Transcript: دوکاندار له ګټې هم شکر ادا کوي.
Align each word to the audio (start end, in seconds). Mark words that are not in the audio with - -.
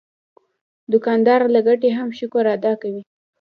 دوکاندار 0.91 1.41
له 1.53 1.59
ګټې 1.67 1.89
هم 1.97 2.09
شکر 2.19 2.45
ادا 2.55 2.73
کوي. 2.81 3.01